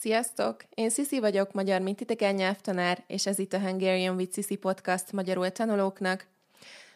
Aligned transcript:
Sziasztok! 0.00 0.56
Én 0.74 0.90
Sziszi 0.90 1.20
vagyok, 1.20 1.52
magyar 1.52 1.80
mint 1.80 1.96
titeken 1.96 2.34
nyelvtanár, 2.34 3.04
és 3.06 3.26
ez 3.26 3.38
itt 3.38 3.52
a 3.52 3.60
Hungarian 3.60 4.16
with 4.16 4.34
Sisi 4.34 4.56
podcast 4.56 5.12
magyarul 5.12 5.50
tanulóknak. 5.50 6.26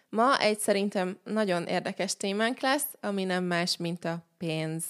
Ma 0.09 0.39
egy 0.39 0.59
szerintem 0.59 1.19
nagyon 1.25 1.65
érdekes 1.65 2.17
témánk 2.17 2.61
lesz, 2.61 2.87
ami 3.01 3.25
nem 3.25 3.45
más, 3.45 3.77
mint 3.77 4.05
a 4.05 4.25
pénz. 4.39 4.85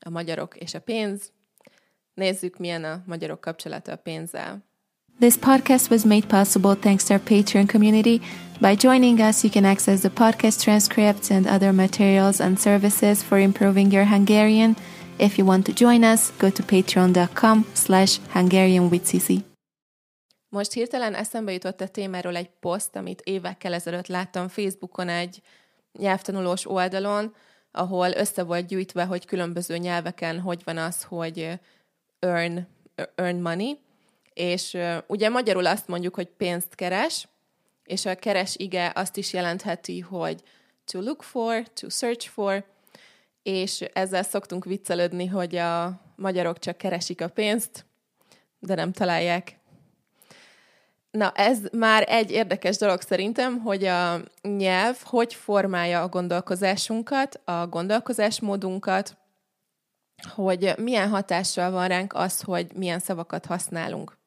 A 0.00 0.10
magyarok 0.10 0.56
és 0.56 0.74
a 0.74 0.80
pénz. 0.80 1.32
Nézzük, 2.14 2.58
milyen 2.58 2.84
a 2.84 3.02
magyarok 3.06 3.40
kapcsolata 3.40 3.92
a 3.92 3.96
pénzzel. 3.96 4.64
This 5.18 5.36
podcast 5.36 5.90
was 5.90 6.02
made 6.02 6.26
possible 6.26 6.74
thanks 6.74 7.04
to 7.04 7.14
our 7.14 7.22
Patreon 7.22 7.66
community. 7.66 8.20
By 8.60 8.74
joining 8.76 9.18
us, 9.18 9.42
you 9.42 9.52
can 9.52 9.64
access 9.64 10.00
the 10.00 10.10
podcast 10.10 10.62
transcripts 10.62 11.30
and 11.30 11.46
other 11.46 11.72
materials 11.72 12.40
and 12.40 12.58
services 12.58 13.22
for 13.22 13.38
improving 13.38 13.92
your 13.92 14.06
Hungarian– 14.06 14.76
If 15.18 15.36
you 15.36 15.46
want 15.46 15.64
to 15.64 15.72
join 15.84 16.02
us, 16.02 16.30
go 16.38 16.50
to 16.50 16.62
patreon.com 16.62 17.66
slash 17.72 18.18
Hungarian 18.32 18.88
with 18.88 19.06
Sisi. 19.06 19.44
Most 20.48 20.72
hirtelen 20.72 21.14
eszembe 21.14 21.52
jutott 21.52 21.80
a 21.80 21.88
témáról 21.88 22.36
egy 22.36 22.50
poszt, 22.60 22.96
amit 22.96 23.20
évekkel 23.20 23.74
ezelőtt 23.74 24.06
láttam 24.06 24.48
Facebookon 24.48 25.08
egy 25.08 25.42
nyelvtanulós 25.98 26.66
oldalon, 26.66 27.34
ahol 27.70 28.10
össze 28.10 28.42
volt 28.42 28.66
gyűjtve, 28.66 29.04
hogy 29.04 29.24
különböző 29.24 29.76
nyelveken 29.76 30.40
hogy 30.40 30.62
van 30.64 30.78
az, 30.78 31.02
hogy 31.02 31.60
earn, 32.18 32.66
earn 33.14 33.36
money, 33.36 33.78
és 34.34 34.78
ugye 35.06 35.28
magyarul 35.28 35.66
azt 35.66 35.88
mondjuk, 35.88 36.14
hogy 36.14 36.28
pénzt 36.28 36.74
keres, 36.74 37.28
és 37.84 38.06
a 38.06 38.14
keres 38.14 38.56
ige 38.56 38.92
azt 38.94 39.16
is 39.16 39.32
jelentheti, 39.32 40.00
hogy 40.00 40.42
to 40.84 41.00
look 41.00 41.22
for, 41.22 41.62
to 41.68 41.88
search 41.88 42.28
for, 42.28 42.64
és 43.42 43.80
ezzel 43.80 44.22
szoktunk 44.22 44.64
viccelődni, 44.64 45.26
hogy 45.26 45.56
a 45.56 46.00
magyarok 46.16 46.58
csak 46.58 46.76
keresik 46.76 47.20
a 47.20 47.28
pénzt, 47.28 47.86
de 48.58 48.74
nem 48.74 48.92
találják. 48.92 49.60
Na, 51.10 51.32
ez 51.34 51.58
már 51.72 52.04
egy 52.08 52.30
érdekes 52.30 52.76
dolog 52.76 53.00
szerintem, 53.00 53.58
hogy 53.60 53.84
a 53.84 54.20
nyelv 54.42 54.96
hogy 55.02 55.34
formálja 55.34 56.02
a 56.02 56.08
gondolkozásunkat, 56.08 57.40
a 57.44 57.66
gondolkozásmódunkat, 57.66 59.16
hogy 60.34 60.74
milyen 60.78 61.08
hatással 61.08 61.70
van 61.70 61.88
ránk 61.88 62.14
az, 62.14 62.40
hogy 62.40 62.72
milyen 62.74 62.98
szavakat 62.98 63.46
használunk. 63.46 64.18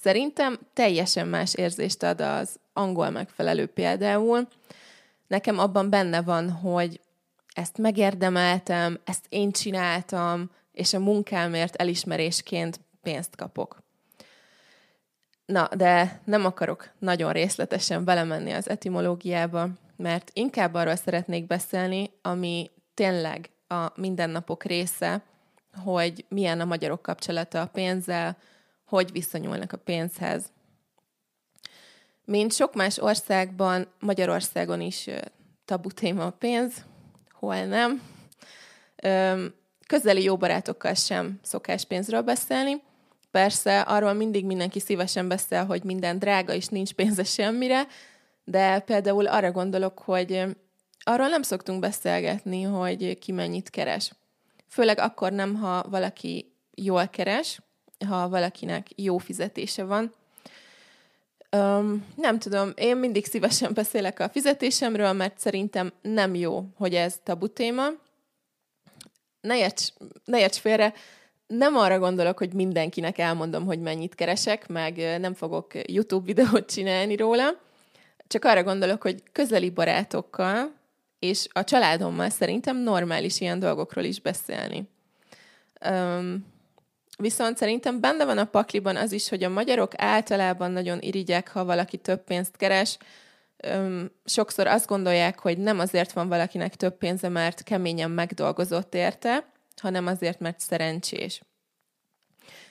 Szerintem 0.00 0.58
teljesen 0.72 1.28
más 1.28 1.54
érzést 1.54 2.02
ad 2.02 2.20
az 2.20 2.58
angol 2.72 3.10
megfelelő 3.10 3.66
például. 3.66 4.48
Nekem 5.26 5.58
abban 5.58 5.90
benne 5.90 6.22
van, 6.22 6.50
hogy 6.50 7.00
ezt 7.58 7.78
megérdemeltem, 7.78 9.00
ezt 9.04 9.26
én 9.28 9.52
csináltam, 9.52 10.50
és 10.72 10.94
a 10.94 10.98
munkámért 10.98 11.76
elismerésként 11.76 12.80
pénzt 13.02 13.36
kapok. 13.36 13.78
Na, 15.46 15.68
de 15.76 16.20
nem 16.24 16.44
akarok 16.44 16.90
nagyon 16.98 17.32
részletesen 17.32 18.04
belemenni 18.04 18.52
az 18.52 18.68
etimológiába, 18.68 19.68
mert 19.96 20.30
inkább 20.32 20.74
arról 20.74 20.96
szeretnék 20.96 21.46
beszélni, 21.46 22.10
ami 22.22 22.70
tényleg 22.94 23.50
a 23.68 24.00
mindennapok 24.00 24.64
része, 24.64 25.22
hogy 25.84 26.24
milyen 26.28 26.60
a 26.60 26.64
magyarok 26.64 27.02
kapcsolata 27.02 27.60
a 27.60 27.66
pénzzel, 27.66 28.36
hogy 28.84 29.12
viszonyulnak 29.12 29.72
a 29.72 29.76
pénzhez. 29.76 30.52
Mint 32.24 32.52
sok 32.52 32.74
más 32.74 32.98
országban, 32.98 33.86
Magyarországon 34.00 34.80
is 34.80 35.08
tabu 35.64 35.90
téma 35.90 36.26
a 36.26 36.30
pénz, 36.30 36.84
hol 37.38 37.64
nem. 37.64 38.02
Közeli 39.86 40.22
jó 40.22 40.36
barátokkal 40.36 40.94
sem 40.94 41.40
szokás 41.42 41.84
pénzről 41.84 42.22
beszélni. 42.22 42.82
Persze 43.30 43.80
arról 43.80 44.12
mindig 44.12 44.44
mindenki 44.44 44.80
szívesen 44.80 45.28
beszél, 45.28 45.64
hogy 45.64 45.84
minden 45.84 46.18
drága, 46.18 46.52
és 46.52 46.66
nincs 46.66 46.92
pénze 46.92 47.24
semmire, 47.24 47.86
de 48.44 48.78
például 48.78 49.26
arra 49.26 49.52
gondolok, 49.52 49.98
hogy 49.98 50.44
arról 51.02 51.28
nem 51.28 51.42
szoktunk 51.42 51.80
beszélgetni, 51.80 52.62
hogy 52.62 53.18
ki 53.18 53.32
mennyit 53.32 53.70
keres. 53.70 54.12
Főleg 54.68 54.98
akkor 54.98 55.32
nem, 55.32 55.54
ha 55.54 55.82
valaki 55.88 56.52
jól 56.74 57.08
keres, 57.08 57.60
ha 58.08 58.28
valakinek 58.28 58.86
jó 58.96 59.18
fizetése 59.18 59.84
van. 59.84 60.14
Um, 61.56 62.06
nem 62.16 62.38
tudom, 62.38 62.72
én 62.74 62.96
mindig 62.96 63.26
szívesen 63.26 63.74
beszélek 63.74 64.20
a 64.20 64.28
fizetésemről, 64.28 65.12
mert 65.12 65.38
szerintem 65.38 65.92
nem 66.02 66.34
jó, 66.34 66.64
hogy 66.76 66.94
ez 66.94 67.20
tabu 67.22 67.48
téma. 67.48 67.86
Ne 69.40 69.58
érts, 69.58 69.86
ne 70.24 70.38
érts 70.38 70.56
félre, 70.58 70.94
nem 71.46 71.76
arra 71.76 71.98
gondolok, 71.98 72.38
hogy 72.38 72.52
mindenkinek 72.52 73.18
elmondom, 73.18 73.64
hogy 73.64 73.80
mennyit 73.80 74.14
keresek, 74.14 74.68
meg 74.68 75.18
nem 75.20 75.34
fogok 75.34 75.90
YouTube 75.90 76.24
videót 76.24 76.70
csinálni 76.70 77.16
róla, 77.16 77.60
csak 78.26 78.44
arra 78.44 78.62
gondolok, 78.62 79.02
hogy 79.02 79.22
közeli 79.32 79.70
barátokkal 79.70 80.72
és 81.18 81.46
a 81.52 81.64
családommal 81.64 82.28
szerintem 82.28 82.76
normális 82.76 83.40
ilyen 83.40 83.58
dolgokról 83.58 84.04
is 84.04 84.20
beszélni. 84.20 84.88
Um, 85.90 86.46
Viszont 87.22 87.56
szerintem 87.56 88.00
benne 88.00 88.24
van 88.24 88.38
a 88.38 88.44
pakliban 88.44 88.96
az 88.96 89.12
is, 89.12 89.28
hogy 89.28 89.42
a 89.42 89.48
magyarok 89.48 89.92
általában 89.96 90.70
nagyon 90.70 91.00
irigyek, 91.00 91.48
ha 91.48 91.64
valaki 91.64 91.96
több 91.96 92.24
pénzt 92.24 92.56
keres. 92.56 92.98
Öm, 93.56 94.10
sokszor 94.24 94.66
azt 94.66 94.86
gondolják, 94.86 95.38
hogy 95.38 95.58
nem 95.58 95.78
azért 95.78 96.12
van 96.12 96.28
valakinek 96.28 96.76
több 96.76 96.98
pénze, 96.98 97.28
mert 97.28 97.62
keményen 97.62 98.10
megdolgozott 98.10 98.94
érte, 98.94 99.52
hanem 99.76 100.06
azért, 100.06 100.40
mert 100.40 100.60
szerencsés. 100.60 101.42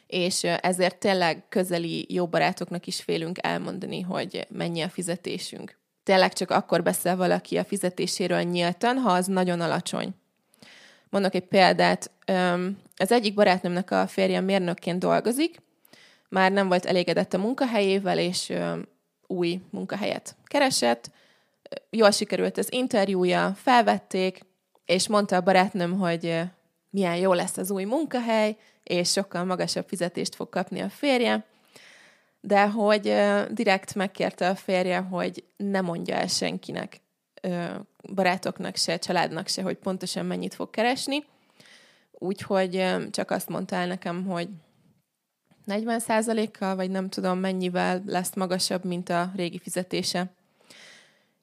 És 0.05 0.43
ezért 0.43 0.97
tényleg 0.97 1.45
közeli 1.49 2.05
jó 2.13 2.27
barátoknak 2.27 2.87
is 2.87 3.01
félünk 3.01 3.37
elmondani, 3.41 4.01
hogy 4.01 4.47
mennyi 4.49 4.81
a 4.81 4.89
fizetésünk. 4.89 5.77
Tényleg 6.03 6.33
csak 6.33 6.51
akkor 6.51 6.83
beszél 6.83 7.15
valaki 7.15 7.57
a 7.57 7.63
fizetéséről 7.63 8.41
nyíltan, 8.41 8.97
ha 8.97 9.11
az 9.11 9.25
nagyon 9.25 9.61
alacsony. 9.61 10.15
Mondok 11.09 11.33
egy 11.33 11.47
példát. 11.47 12.11
Az 12.97 13.11
egyik 13.11 13.33
barátnőmnek 13.33 13.91
a 13.91 14.07
férje 14.07 14.41
mérnökként 14.41 14.99
dolgozik, 14.99 15.61
már 16.29 16.51
nem 16.51 16.67
volt 16.67 16.85
elégedett 16.85 17.33
a 17.33 17.37
munkahelyével, 17.37 18.19
és 18.19 18.53
új 19.27 19.61
munkahelyet 19.69 20.35
keresett. 20.45 21.11
Jól 21.89 22.11
sikerült 22.11 22.57
az 22.57 22.73
interjúja, 22.73 23.53
felvették, 23.55 24.39
és 24.85 25.07
mondta 25.07 25.35
a 25.35 25.41
barátnőm, 25.41 25.99
hogy 25.99 26.41
milyen 26.89 27.15
jó 27.15 27.33
lesz 27.33 27.57
az 27.57 27.71
új 27.71 27.83
munkahely, 27.83 28.57
és 28.83 29.11
sokkal 29.11 29.43
magasabb 29.43 29.87
fizetést 29.87 30.35
fog 30.35 30.49
kapni 30.49 30.79
a 30.79 30.89
férje, 30.89 31.45
de 32.41 32.67
hogy 32.67 33.15
direkt 33.49 33.95
megkérte 33.95 34.49
a 34.49 34.55
férje, 34.55 34.97
hogy 34.97 35.43
ne 35.57 35.81
mondja 35.81 36.15
el 36.15 36.27
senkinek, 36.27 37.01
barátoknak 38.13 38.75
se, 38.75 38.97
családnak 38.97 39.47
se, 39.47 39.61
hogy 39.61 39.75
pontosan 39.75 40.25
mennyit 40.25 40.53
fog 40.53 40.69
keresni. 40.69 41.25
Úgyhogy 42.11 42.85
csak 43.11 43.31
azt 43.31 43.49
mondta 43.49 43.75
el 43.75 43.87
nekem, 43.87 44.25
hogy 44.25 44.49
40%-kal, 45.67 46.75
vagy 46.75 46.89
nem 46.89 47.09
tudom 47.09 47.39
mennyivel 47.39 48.03
lesz 48.05 48.35
magasabb, 48.35 48.83
mint 48.83 49.09
a 49.09 49.31
régi 49.35 49.59
fizetése. 49.59 50.31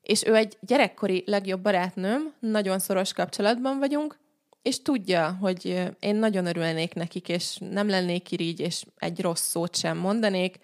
És 0.02 0.24
ő 0.24 0.34
egy 0.34 0.56
gyerekkori 0.60 1.22
legjobb 1.26 1.60
barátnőm, 1.60 2.34
nagyon 2.38 2.78
szoros 2.78 3.12
kapcsolatban 3.12 3.78
vagyunk, 3.78 4.18
és 4.62 4.82
tudja, 4.82 5.36
hogy 5.40 5.90
én 6.00 6.16
nagyon 6.16 6.46
örülnék 6.46 6.94
nekik, 6.94 7.28
és 7.28 7.56
nem 7.70 7.88
lennék 7.88 8.30
irigy, 8.30 8.60
és 8.60 8.84
egy 8.98 9.20
rossz 9.20 9.48
szót 9.48 9.76
sem 9.76 9.98
mondanék, 9.98 10.58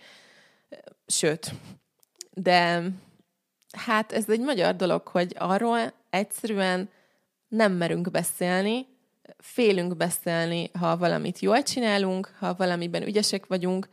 sőt, 1.07 1.53
de 2.35 2.83
hát 3.77 4.13
ez 4.13 4.29
egy 4.29 4.41
magyar 4.41 4.77
dolog, 4.77 5.09
hogy 5.09 5.35
arról 5.39 5.93
egyszerűen 6.11 6.91
nem 7.49 7.73
merünk 7.73 8.11
beszélni, 8.11 8.87
félünk 9.39 9.97
beszélni, 9.97 10.71
ha 10.79 10.97
valamit 10.97 11.39
jól 11.39 11.63
csinálunk, 11.63 12.35
ha 12.39 12.55
valamiben 12.55 13.03
ügyesek 13.03 13.47
vagyunk, 13.47 13.89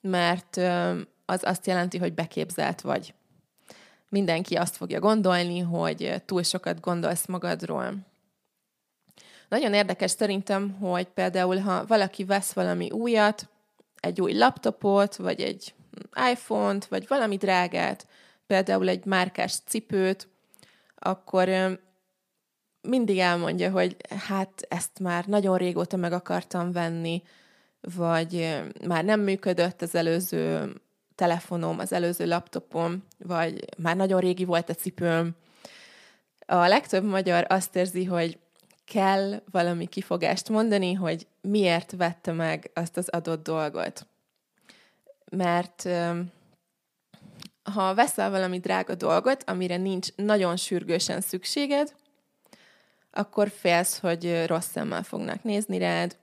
mert 0.00 0.56
az 1.24 1.40
azt 1.42 1.66
jelenti, 1.66 1.98
hogy 1.98 2.14
beképzelt 2.14 2.80
vagy. 2.80 3.14
Mindenki 4.08 4.54
azt 4.54 4.76
fogja 4.76 5.00
gondolni, 5.00 5.58
hogy 5.58 6.22
túl 6.24 6.42
sokat 6.42 6.80
gondolsz 6.80 7.26
magadról. 7.26 7.94
Nagyon 9.48 9.74
érdekes 9.74 10.10
szerintem, 10.10 10.70
hogy 10.70 11.06
például, 11.06 11.58
ha 11.58 11.86
valaki 11.86 12.24
vesz 12.24 12.52
valami 12.52 12.90
újat, 12.90 13.48
egy 14.00 14.20
új 14.20 14.32
laptopot, 14.32 15.16
vagy 15.16 15.40
egy 15.40 15.74
iPhone-t, 16.32 16.86
vagy 16.86 17.08
valami 17.08 17.36
drágát, 17.36 18.06
például 18.50 18.88
egy 18.88 19.04
márkás 19.04 19.54
cipőt, 19.66 20.28
akkor 20.94 21.48
mindig 22.80 23.18
elmondja, 23.18 23.70
hogy 23.70 23.96
hát 24.26 24.66
ezt 24.68 24.98
már 24.98 25.26
nagyon 25.26 25.56
régóta 25.56 25.96
meg 25.96 26.12
akartam 26.12 26.72
venni, 26.72 27.22
vagy 27.80 28.60
már 28.86 29.04
nem 29.04 29.20
működött 29.20 29.82
az 29.82 29.94
előző 29.94 30.72
telefonom, 31.14 31.78
az 31.78 31.92
előző 31.92 32.26
laptopom, 32.26 33.04
vagy 33.18 33.64
már 33.78 33.96
nagyon 33.96 34.20
régi 34.20 34.44
volt 34.44 34.68
a 34.70 34.74
cipőm. 34.74 35.36
A 36.46 36.66
legtöbb 36.66 37.04
magyar 37.04 37.46
azt 37.48 37.76
érzi, 37.76 38.04
hogy 38.04 38.38
kell 38.84 39.42
valami 39.50 39.86
kifogást 39.86 40.48
mondani, 40.48 40.92
hogy 40.92 41.26
miért 41.40 41.92
vette 41.96 42.32
meg 42.32 42.70
azt 42.74 42.96
az 42.96 43.08
adott 43.08 43.42
dolgot. 43.42 44.06
Mert 45.30 45.88
ha 47.62 47.94
veszel 47.94 48.30
valami 48.30 48.58
drága 48.58 48.94
dolgot, 48.94 49.44
amire 49.46 49.76
nincs 49.76 50.08
nagyon 50.16 50.56
sürgősen 50.56 51.20
szükséged, 51.20 51.94
akkor 53.10 53.48
félsz, 53.48 53.98
hogy 53.98 54.44
rossz 54.46 54.70
szemmel 54.70 55.02
fognak 55.02 55.42
nézni 55.42 55.78
rád, 55.78 56.16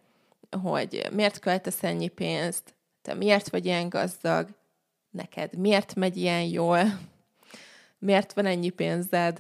hogy 0.62 1.08
miért 1.12 1.40
költesz 1.40 1.84
ennyi 1.84 2.08
pénzt, 2.08 2.76
te 3.02 3.14
miért 3.14 3.50
vagy 3.50 3.66
ilyen 3.66 3.90
gazdag, 3.90 4.48
neked 5.10 5.58
miért 5.58 5.96
megy 5.96 6.18
ilyen 6.18 6.44
jól, 6.44 7.00
miért 8.00 8.34
van 8.34 8.46
ennyi 8.46 8.70
pénzed. 8.70 9.38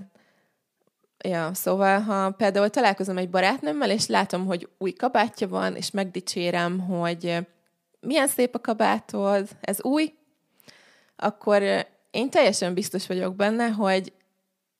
Ja, 1.23 1.53
szóval, 1.53 1.99
ha 1.99 2.31
például 2.31 2.69
találkozom 2.69 3.17
egy 3.17 3.29
barátnőmmel, 3.29 3.91
és 3.91 4.07
látom, 4.07 4.45
hogy 4.45 4.69
új 4.77 4.91
kabátja 4.91 5.47
van, 5.47 5.75
és 5.75 5.91
megdicsérem, 5.91 6.79
hogy 6.79 7.37
milyen 7.99 8.27
szép 8.27 8.55
a 8.55 8.59
kabátod, 8.59 9.49
ez 9.61 9.83
új, 9.83 10.13
akkor 11.17 11.61
én 12.11 12.29
teljesen 12.29 12.73
biztos 12.73 13.07
vagyok 13.07 13.35
benne, 13.35 13.67
hogy 13.67 14.13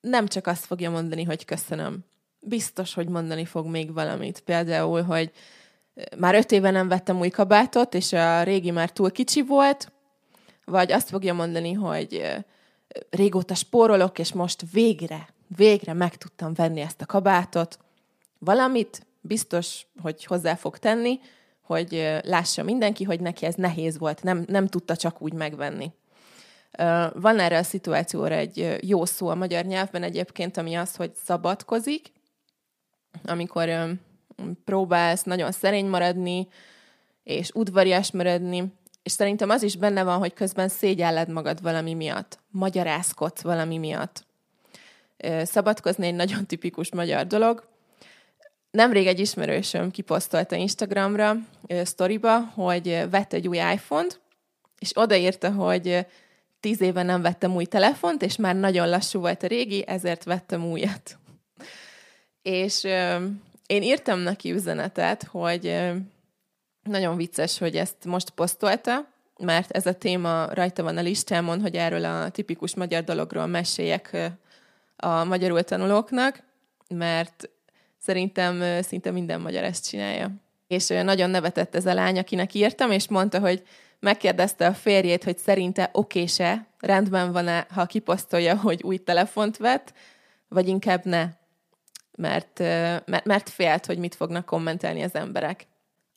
nem 0.02 0.28
csak 0.28 0.48
azt 0.48 0.66
fogja 0.66 0.90
mondani, 0.90 1.24
hogy 1.24 1.46
köszönöm. 1.46 2.00
Biztos, 2.40 2.94
hogy 2.94 3.08
mondani 3.08 3.46
fog 3.46 3.66
még 3.66 3.94
valamit. 3.94 4.40
Például, 4.40 5.02
hogy 5.02 5.32
már 6.18 6.36
öt 6.36 6.52
éve 6.52 6.72
nem 6.72 6.88
vettem 6.88 7.20
új 7.20 7.30
kabátot, 7.30 7.94
és 7.94 8.14
a 8.14 8.44
régi 8.44 8.72
már 8.72 8.92
túl 8.92 9.12
kicsi 9.12 9.42
volt, 9.42 9.92
vagy 10.66 10.92
azt 10.92 11.10
fogja 11.10 11.34
mondani, 11.34 11.74
hogy 11.74 12.36
régóta 13.10 13.56
spórolok, 13.56 14.20
és 14.20 14.34
most 14.34 14.64
végre, 14.72 15.30
végre 15.56 15.94
meg 15.94 16.16
tudtam 16.16 16.54
venni 16.54 16.80
ezt 16.80 17.02
a 17.02 17.06
kabátot. 17.06 17.80
Valamit 18.40 19.06
biztos, 19.22 19.86
hogy 20.02 20.26
hozzá 20.26 20.56
fog 20.56 20.78
tenni, 20.78 21.20
hogy 21.62 22.20
lássa 22.24 22.64
mindenki, 22.64 23.04
hogy 23.04 23.20
neki 23.20 23.46
ez 23.46 23.56
nehéz 23.56 23.98
volt, 23.98 24.24
nem, 24.24 24.46
nem 24.48 24.68
tudta 24.68 24.96
csak 24.96 25.22
úgy 25.22 25.34
megvenni. 25.34 25.92
Van 27.14 27.40
erre 27.40 27.58
a 27.58 27.64
szituációra 27.64 28.36
egy 28.36 28.78
jó 28.82 29.06
szó 29.06 29.28
a 29.28 29.36
magyar 29.36 29.66
nyelvben 29.66 30.04
egyébként, 30.04 30.58
ami 30.58 30.76
az, 30.76 30.96
hogy 30.96 31.12
szabadkozik, 31.26 32.12
amikor 33.26 33.70
próbálsz 34.66 35.24
nagyon 35.24 35.52
szerény 35.52 35.86
maradni, 35.86 36.48
és 37.24 37.50
udvarias 37.54 38.12
maradni, 38.12 38.74
és 39.04 39.12
szerintem 39.12 39.50
az 39.50 39.64
is 39.64 39.76
benne 39.76 40.04
van, 40.04 40.18
hogy 40.18 40.34
közben 40.34 40.68
szégyelled 40.68 41.30
magad 41.30 41.62
valami 41.62 41.94
miatt, 41.94 42.40
magyarázkodsz 42.52 43.42
valami 43.42 43.78
miatt. 43.78 44.26
Szabadkozni 45.44 46.08
egy 46.08 46.16
nagyon 46.16 46.46
tipikus 46.46 46.92
magyar 46.92 47.28
dolog. 47.28 47.68
Nemrég 48.72 49.08
egy 49.08 49.20
ismerősöm 49.20 49.92
kiposztolta 49.92 50.56
Instagramra, 50.56 51.36
sztoriba, 51.84 52.40
hogy 52.40 53.06
vett 53.10 53.34
egy 53.34 53.48
új 53.48 53.58
iPhone-t, 53.58 54.22
és 54.80 54.92
odaírta, 54.96 55.52
hogy 55.52 56.06
tíz 56.68 56.82
éve 56.82 57.04
nem 57.04 57.22
vettem 57.22 57.56
új 57.56 57.66
telefont, 57.66 58.22
és 58.22 58.36
már 58.36 58.56
nagyon 58.56 58.90
lassú 58.90 59.20
volt 59.20 59.44
a 59.44 59.48
régi, 59.48 59.84
ezért 59.88 60.24
vettem 60.24 60.66
újat. 60.66 61.18
És 62.42 62.84
ö, 62.84 63.26
én 63.68 63.82
írtam 63.84 64.20
neki 64.20 64.52
üzenetet, 64.52 65.24
hogy 65.24 65.68
ö, 65.68 65.96
nagyon 66.84 67.16
vicces, 67.16 67.58
hogy 67.58 67.76
ezt 67.76 68.06
most 68.06 68.30
posztolta, 68.30 69.08
mert 69.40 69.72
ez 69.72 69.86
a 69.86 69.94
téma 69.94 70.54
rajta 70.54 70.84
van 70.84 70.98
a 70.98 71.02
listámon, 71.02 71.62
hogy 71.62 71.76
erről 71.76 72.06
a 72.06 72.30
tipikus 72.30 72.76
magyar 72.76 73.04
dologról 73.04 73.46
meséljek 73.46 74.32
a 74.96 75.24
magyarul 75.24 75.64
tanulóknak, 75.64 76.44
mert 76.90 77.50
szerintem 77.98 78.82
szinte 78.82 79.12
minden 79.12 79.42
magyar 79.42 79.64
ezt 79.64 79.90
csinálja. 79.90 80.32
És 80.68 80.88
nagyon 80.88 81.30
nevetett 81.30 81.76
ez 81.76 81.86
a 81.86 81.94
lány, 81.94 82.18
akinek 82.18 82.54
írtam, 82.54 82.92
és 82.92 83.08
mondta, 83.08 83.40
hogy 83.40 83.64
megkérdezte 84.00 84.68
a 84.68 84.74
férjét, 84.74 85.24
hogy 85.24 85.38
szerinte 85.38 85.90
okése, 85.94 86.68
rendben 86.80 87.32
van-e, 87.32 87.68
ha 87.70 87.86
kiposztolja, 87.86 88.58
hogy 88.58 88.84
új 88.84 88.98
telefont 88.98 89.58
vett, 89.58 89.94
vagy 90.48 90.68
inkább 90.68 91.06
ne, 91.06 91.30
mert, 92.18 92.60
mert, 93.06 93.26
mert 93.26 93.50
félt, 93.50 93.86
hogy 93.86 93.98
mit 93.98 94.16
fognak 94.16 94.46
kommentelni 94.46 95.04
az 95.04 95.16
emberek. 95.16 95.68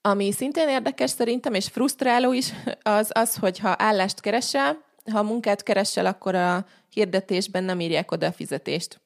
Ami 0.01 0.33
szintén 0.33 0.69
érdekes 0.69 1.11
szerintem, 1.11 1.55
és 1.55 1.67
frusztráló 1.67 2.33
is, 2.33 2.53
az 2.83 3.11
az, 3.13 3.37
hogy 3.37 3.59
ha 3.59 3.75
állást 3.79 4.21
keresel, 4.21 4.85
ha 5.13 5.23
munkát 5.23 5.63
keresel, 5.63 6.07
akkor 6.07 6.35
a 6.35 6.67
hirdetésben 6.93 7.65
nem 7.65 7.81
írják 7.81 8.11
oda 8.11 8.27
a 8.27 8.33
fizetést. 8.33 9.01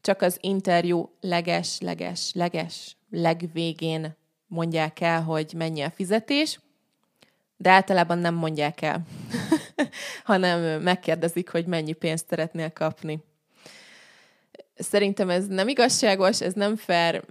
Csak 0.00 0.22
az 0.22 0.38
interjú 0.40 1.10
leges, 1.20 1.80
leges, 1.80 2.30
leges, 2.34 2.96
legvégén 3.10 4.16
mondják 4.46 5.00
el, 5.00 5.22
hogy 5.22 5.52
mennyi 5.56 5.82
a 5.82 5.90
fizetés, 5.90 6.60
de 7.60 7.70
általában 7.70 8.18
nem 8.18 8.34
mondják 8.34 8.82
el, 8.82 9.02
hanem 10.24 10.82
megkérdezik, 10.82 11.50
hogy 11.50 11.66
mennyi 11.66 11.92
pénzt 11.92 12.28
szeretnél 12.28 12.70
kapni. 12.70 13.18
Szerintem 14.74 15.30
ez 15.30 15.46
nem 15.46 15.68
igazságos, 15.68 16.40
ez 16.40 16.52
nem 16.52 16.76
fair, 16.76 17.24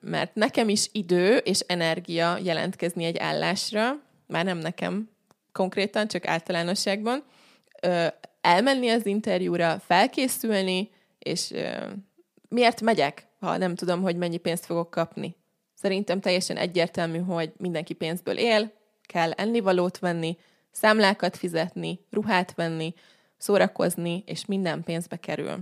mert 0.00 0.34
nekem 0.34 0.68
is 0.68 0.88
idő 0.92 1.36
és 1.36 1.60
energia 1.60 2.38
jelentkezni 2.42 3.04
egy 3.04 3.18
állásra, 3.18 4.02
már 4.26 4.44
nem 4.44 4.58
nekem 4.58 5.10
konkrétan, 5.52 6.08
csak 6.08 6.26
általánosságban, 6.26 7.24
elmenni 8.40 8.88
az 8.88 9.06
interjúra, 9.06 9.78
felkészülni, 9.86 10.90
és 11.18 11.52
miért 12.48 12.80
megyek, 12.80 13.26
ha 13.40 13.56
nem 13.56 13.74
tudom, 13.74 14.02
hogy 14.02 14.16
mennyi 14.16 14.36
pénzt 14.36 14.66
fogok 14.66 14.90
kapni. 14.90 15.36
Szerintem 15.74 16.20
teljesen 16.20 16.56
egyértelmű, 16.56 17.18
hogy 17.18 17.52
mindenki 17.56 17.94
pénzből 17.94 18.38
él, 18.38 18.72
kell 19.06 19.30
ennivalót 19.30 19.98
venni, 19.98 20.38
számlákat 20.70 21.36
fizetni, 21.36 22.00
ruhát 22.10 22.54
venni, 22.54 22.94
szórakozni, 23.36 24.22
és 24.26 24.44
minden 24.44 24.82
pénzbe 24.82 25.16
kerül. 25.16 25.58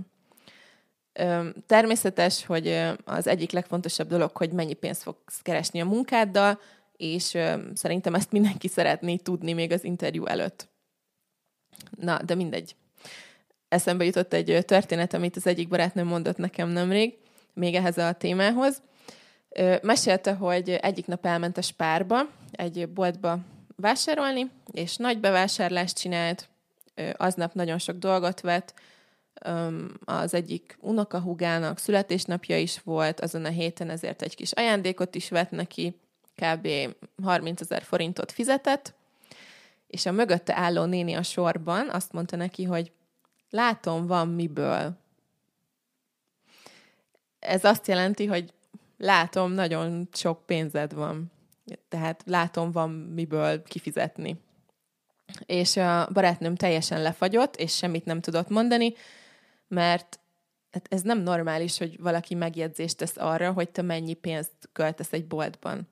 Természetes, 1.65 2.45
hogy 2.45 2.81
az 3.05 3.27
egyik 3.27 3.51
legfontosabb 3.51 4.07
dolog, 4.07 4.37
hogy 4.37 4.51
mennyi 4.51 4.73
pénzt 4.73 5.01
fogsz 5.01 5.41
keresni 5.41 5.81
a 5.81 5.85
munkáddal, 5.85 6.59
és 6.97 7.37
szerintem 7.73 8.13
ezt 8.15 8.31
mindenki 8.31 8.67
szeretné 8.67 9.15
tudni 9.15 9.53
még 9.53 9.71
az 9.71 9.83
interjú 9.83 10.25
előtt. 10.25 10.67
Na, 11.99 12.21
de 12.21 12.35
mindegy. 12.35 12.75
Eszembe 13.67 14.05
jutott 14.05 14.33
egy 14.33 14.65
történet, 14.65 15.13
amit 15.13 15.35
az 15.35 15.47
egyik 15.47 15.67
barátnőm 15.67 16.07
mondott 16.07 16.37
nekem 16.37 16.69
nemrég, 16.69 17.17
még 17.53 17.75
ehhez 17.75 17.97
a 17.97 18.13
témához. 18.13 18.81
Mesélte, 19.81 20.33
hogy 20.33 20.69
egyik 20.69 21.05
nap 21.05 21.25
elment 21.25 21.57
a 21.57 21.61
spárba, 21.61 22.17
egy 22.57 22.89
boltba 22.89 23.39
vásárolni, 23.75 24.51
és 24.71 24.95
nagy 24.95 25.19
bevásárlást 25.19 25.97
csinált, 25.97 26.49
aznap 27.13 27.53
nagyon 27.53 27.77
sok 27.77 27.95
dolgot 27.95 28.41
vett, 28.41 28.73
az 30.05 30.33
egyik 30.33 30.77
unokahúgának 30.81 31.77
születésnapja 31.77 32.57
is 32.57 32.79
volt, 32.79 33.19
azon 33.19 33.45
a 33.45 33.49
héten 33.49 33.89
ezért 33.89 34.21
egy 34.21 34.35
kis 34.35 34.51
ajándékot 34.51 35.15
is 35.15 35.29
vett 35.29 35.51
neki, 35.51 35.99
kb. 36.35 36.67
30 37.23 37.61
ezer 37.61 37.83
forintot 37.83 38.31
fizetett, 38.31 38.93
és 39.87 40.05
a 40.05 40.11
mögötte 40.11 40.55
álló 40.57 40.83
néni 40.83 41.13
a 41.13 41.23
sorban 41.23 41.89
azt 41.89 42.11
mondta 42.11 42.35
neki, 42.35 42.63
hogy 42.63 42.91
látom, 43.49 44.07
van 44.07 44.27
miből. 44.27 44.97
Ez 47.39 47.63
azt 47.63 47.87
jelenti, 47.87 48.25
hogy 48.25 48.53
látom, 48.97 49.51
nagyon 49.51 50.07
sok 50.13 50.45
pénzed 50.45 50.93
van. 50.93 51.31
Tehát 51.87 52.23
látom, 52.25 52.71
van 52.71 52.89
miből 52.89 53.63
kifizetni. 53.63 54.43
És 55.45 55.77
a 55.77 56.09
barátnőm 56.13 56.55
teljesen 56.55 57.01
lefagyott, 57.01 57.55
és 57.55 57.75
semmit 57.75 58.05
nem 58.05 58.21
tudott 58.21 58.49
mondani, 58.49 58.93
mert 59.67 60.19
hát 60.71 60.87
ez 60.89 61.01
nem 61.01 61.19
normális, 61.19 61.77
hogy 61.77 61.99
valaki 61.99 62.35
megjegyzést 62.35 62.97
tesz 62.97 63.17
arra, 63.17 63.51
hogy 63.51 63.69
te 63.69 63.81
mennyi 63.81 64.13
pénzt 64.13 64.69
költesz 64.71 65.13
egy 65.13 65.27
boltban. 65.27 65.87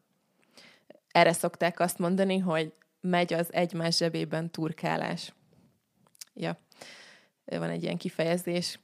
Erre 1.11 1.33
szokták 1.33 1.79
azt 1.79 1.97
mondani, 1.97 2.37
hogy 2.37 2.73
megy 3.01 3.33
az 3.33 3.53
egymás 3.53 3.97
zsebében 3.97 4.51
turkálás. 4.51 5.33
Ja, 6.33 6.59
van 7.45 7.69
egy 7.69 7.83
ilyen 7.83 7.97
kifejezés, 7.97 8.79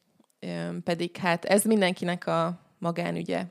pedig 0.83 1.17
hát 1.17 1.45
ez 1.45 1.63
mindenkinek 1.63 2.27
a 2.27 2.61
magánügye. 2.77 3.45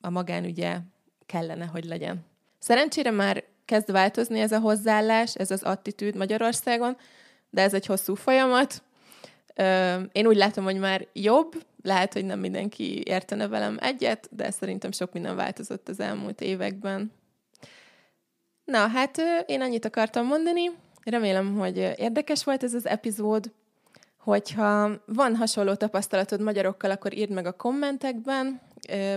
A 0.00 0.10
magánügye 0.10 0.78
kellene, 1.26 1.64
hogy 1.64 1.84
legyen. 1.84 2.24
Szerencsére 2.60 3.10
már 3.10 3.44
kezd 3.64 3.92
változni 3.92 4.40
ez 4.40 4.52
a 4.52 4.58
hozzáállás, 4.58 5.34
ez 5.34 5.50
az 5.50 5.62
attitűd 5.62 6.16
Magyarországon, 6.16 6.96
de 7.50 7.62
ez 7.62 7.74
egy 7.74 7.86
hosszú 7.86 8.14
folyamat, 8.14 8.82
én 10.12 10.26
úgy 10.26 10.36
látom, 10.36 10.64
hogy 10.64 10.78
már 10.78 11.06
jobb, 11.12 11.64
lehet, 11.82 12.12
hogy 12.12 12.24
nem 12.24 12.38
mindenki 12.38 13.02
értene 13.04 13.48
velem 13.48 13.76
egyet, 13.80 14.28
de 14.30 14.50
szerintem 14.50 14.92
sok 14.92 15.12
minden 15.12 15.36
változott 15.36 15.88
az 15.88 16.00
elmúlt 16.00 16.40
években. 16.40 17.12
Na, 18.64 18.86
hát 18.86 19.20
én 19.46 19.60
annyit 19.60 19.84
akartam 19.84 20.26
mondani. 20.26 20.70
Remélem, 21.04 21.58
hogy 21.58 21.76
érdekes 21.76 22.44
volt 22.44 22.62
ez 22.62 22.74
az 22.74 22.86
epizód. 22.86 23.52
Hogyha 24.18 24.90
van 25.06 25.36
hasonló 25.36 25.74
tapasztalatod 25.74 26.40
magyarokkal, 26.40 26.90
akkor 26.90 27.16
írd 27.16 27.30
meg 27.30 27.46
a 27.46 27.52
kommentekben, 27.52 28.60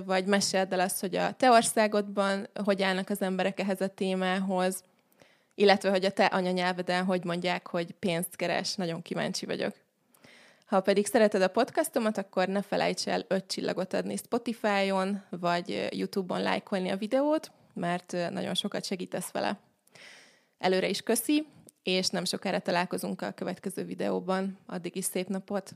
vagy 0.05 0.25
meséld 0.25 0.73
el 0.73 0.79
azt, 0.79 0.99
hogy 0.99 1.15
a 1.15 1.33
te 1.33 1.49
országodban 1.49 2.47
hogy 2.63 2.81
állnak 2.81 3.09
az 3.09 3.21
emberek 3.21 3.59
ehhez 3.59 3.81
a 3.81 3.87
témához, 3.87 4.83
illetve 5.55 5.89
hogy 5.89 6.05
a 6.05 6.11
te 6.11 6.25
anyanyelveden 6.25 7.05
hogy 7.05 7.23
mondják, 7.23 7.67
hogy 7.67 7.91
pénzt 7.91 8.35
keres. 8.35 8.75
Nagyon 8.75 9.01
kíváncsi 9.01 9.45
vagyok. 9.45 9.73
Ha 10.65 10.81
pedig 10.81 11.05
szereted 11.05 11.41
a 11.41 11.47
podcastomat, 11.47 12.17
akkor 12.17 12.47
ne 12.47 12.61
felejts 12.61 13.07
el 13.07 13.25
öt 13.27 13.47
csillagot 13.47 13.93
adni 13.93 14.17
Spotify-on, 14.17 15.23
vagy 15.29 15.87
YouTube-on 15.91 16.41
lájkolni 16.41 16.89
a 16.89 16.97
videót, 16.97 17.51
mert 17.73 18.11
nagyon 18.11 18.53
sokat 18.53 18.85
segítesz 18.85 19.31
vele. 19.31 19.59
Előre 20.57 20.89
is 20.89 21.01
köszi, 21.01 21.47
és 21.83 22.07
nem 22.07 22.25
sokára 22.25 22.59
találkozunk 22.59 23.21
a 23.21 23.31
következő 23.31 23.83
videóban. 23.83 24.57
Addig 24.65 24.95
is 24.95 25.05
szép 25.05 25.27
napot! 25.27 25.71